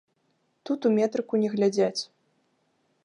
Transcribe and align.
Тут 0.65 0.87
у 0.89 0.93
метрыку 0.95 1.41
не 1.43 1.49
глядзяць. 1.57 2.01